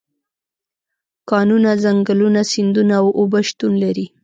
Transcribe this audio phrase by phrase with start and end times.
[1.29, 4.05] کانونه، ځنګلونه، سیندونه او اوبه شتون لري.